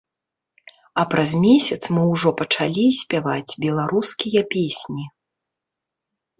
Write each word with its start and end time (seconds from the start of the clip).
А 1.01 1.03
праз 1.11 1.31
месяц 1.43 1.77
мы 1.97 2.07
ўжо 2.13 2.33
пачалі 2.41 2.87
спяваць 3.03 3.57
беларускія 3.67 4.41
песні. 4.59 5.09